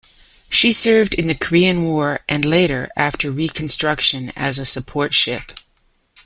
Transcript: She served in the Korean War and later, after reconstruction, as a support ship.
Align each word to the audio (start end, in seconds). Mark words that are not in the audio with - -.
She 0.49 0.71
served 0.71 1.13
in 1.13 1.27
the 1.27 1.35
Korean 1.35 1.83
War 1.83 2.21
and 2.27 2.43
later, 2.43 2.89
after 2.95 3.29
reconstruction, 3.29 4.33
as 4.35 4.57
a 4.57 4.65
support 4.65 5.13
ship. 5.13 5.51